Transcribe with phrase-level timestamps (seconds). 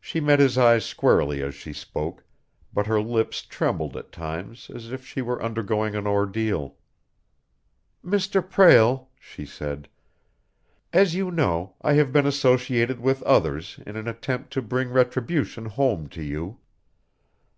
[0.00, 2.24] She met his eyes squarely as she spoke,
[2.72, 6.76] but her lips trembled at times as if she were undergoing an ordeal.
[8.02, 8.40] "Mr.
[8.40, 9.90] Prale," she said,
[10.94, 15.66] "as you know, I have been associated with others in an attempt to bring retribution
[15.66, 16.58] home to you.